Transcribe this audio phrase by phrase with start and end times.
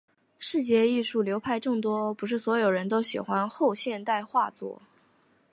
[0.39, 4.81] 视觉艺术流派众多，不是所有人都喜欢后现代画作的。